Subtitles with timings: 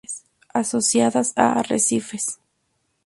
[0.61, 2.25] Asociadas a arrecifes.